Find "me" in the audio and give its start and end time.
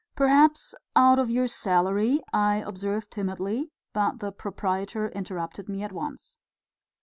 5.69-5.83